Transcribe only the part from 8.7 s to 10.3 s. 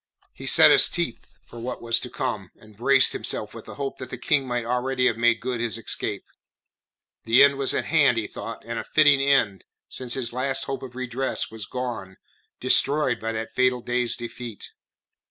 a fitting end, since